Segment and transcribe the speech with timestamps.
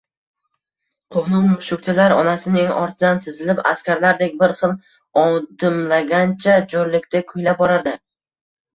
[1.15, 4.77] Quvnoq mushukchalar onasining ortidan tizilib, askarlardek bir xil
[5.27, 7.99] odimlagancha, jo‘rlikda kuylab borardi: